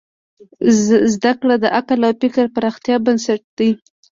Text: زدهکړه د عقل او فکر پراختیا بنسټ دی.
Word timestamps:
زدهکړه 1.13 1.55
د 1.59 1.65
عقل 1.77 1.99
او 2.07 2.13
فکر 2.21 2.45
پراختیا 2.55 2.95
بنسټ 3.05 3.41
دی. 3.57 3.69